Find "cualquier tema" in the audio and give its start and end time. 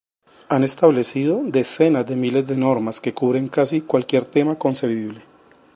3.81-4.57